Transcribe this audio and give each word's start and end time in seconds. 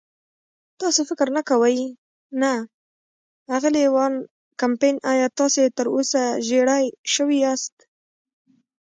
تاسې 0.79 1.01
فکر 1.09 1.27
نه 1.37 1.41
کوئ؟ 1.49 1.79
نه، 2.41 2.51
اغلې 3.55 3.85
وان 3.95 4.13
کمپن، 4.61 4.95
ایا 5.11 5.27
تاسې 5.39 5.63
تراوسه 5.77 6.21
ژېړی 6.47 6.85
شوي 7.13 7.37
یاست؟ 7.45 7.75